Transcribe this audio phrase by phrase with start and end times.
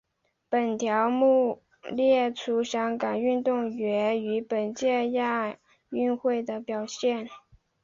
[0.49, 5.55] 本条目列出香港运动员于本届亚
[5.91, 7.29] 运会的表现。